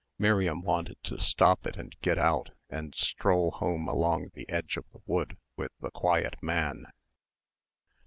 [0.17, 4.85] Miriam wanted to stop it and get out and stroll home along the edge of
[4.91, 6.87] the wood with the quiet man.